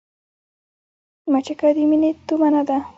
[1.31, 2.77] مچکه د مينې تومنه ده